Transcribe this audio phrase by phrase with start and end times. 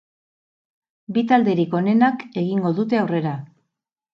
[1.17, 3.37] Bi talderik onenak egingo dute aurrera.